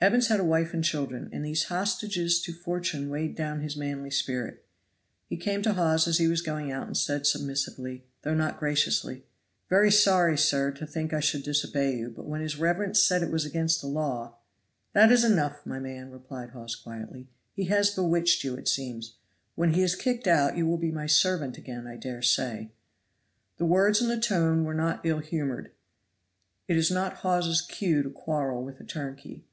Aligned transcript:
Evans 0.00 0.26
had 0.26 0.38
a 0.38 0.44
wife 0.44 0.74
and 0.74 0.84
children, 0.84 1.30
and 1.32 1.42
these 1.42 1.64
hostages 1.64 2.38
to 2.42 2.52
fortune 2.52 3.08
weighed 3.08 3.34
down 3.34 3.62
his 3.62 3.74
manly 3.74 4.10
spirit. 4.10 4.62
He 5.30 5.38
came 5.38 5.62
to 5.62 5.72
Hawes 5.72 6.06
as 6.06 6.18
he 6.18 6.28
was 6.28 6.42
going 6.42 6.70
out 6.70 6.86
and 6.86 6.94
said 6.94 7.26
submissively, 7.26 8.04
though 8.20 8.34
not 8.34 8.58
graciously: 8.58 9.24
"Very 9.70 9.90
sorry, 9.90 10.36
sir, 10.36 10.72
to 10.72 10.86
think 10.86 11.14
I 11.14 11.20
should 11.20 11.42
disobey 11.42 11.96
you, 11.96 12.10
but 12.10 12.26
when 12.26 12.42
his 12.42 12.58
reverence 12.58 13.02
said 13.02 13.22
it 13.22 13.30
was 13.32 13.46
against 13.46 13.80
the 13.80 13.86
law" 13.86 14.36
"That 14.92 15.10
is 15.10 15.24
enough, 15.24 15.64
my 15.64 15.78
man," 15.78 16.10
replied 16.10 16.50
Hawes 16.50 16.76
quietly; 16.76 17.30
"he 17.54 17.64
has 17.68 17.88
bewitched 17.88 18.44
you, 18.44 18.56
it 18.56 18.68
seems. 18.68 19.14
When 19.54 19.72
he 19.72 19.80
is 19.80 19.94
kicked 19.96 20.26
out 20.26 20.54
you 20.54 20.66
will 20.66 20.76
be 20.76 20.92
my 20.92 21.06
servant 21.06 21.56
again, 21.56 21.86
I 21.86 21.96
dare 21.96 22.20
say." 22.20 22.72
The 23.56 23.64
words 23.64 24.02
and 24.02 24.10
the 24.10 24.20
tone 24.20 24.64
were 24.64 24.74
not 24.74 25.00
ill 25.06 25.20
humored. 25.20 25.70
It 26.68 26.74
was 26.76 26.90
not 26.90 27.14
Hawes's 27.20 27.62
cue 27.62 28.02
to 28.02 28.10
quarrel 28.10 28.62
with 28.62 28.78
a 28.80 28.84
turnkey. 28.84 29.46